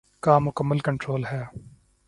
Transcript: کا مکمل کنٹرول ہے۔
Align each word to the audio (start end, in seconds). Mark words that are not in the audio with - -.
کا 0.23 0.37
مکمل 0.39 0.79
کنٹرول 0.79 1.25
ہے۔ 1.25 1.43